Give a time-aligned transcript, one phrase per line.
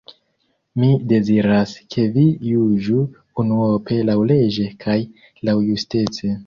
[0.83, 2.99] Mi deziras, ke vi juĝu
[3.45, 5.01] unuope laŭleĝe kaj
[5.51, 6.39] laŭjustece.